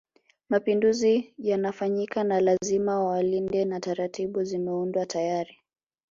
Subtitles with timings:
[0.49, 5.57] Mapinduzi yanafanyika na lazima wawalinde na taratibu zimeundwa tayari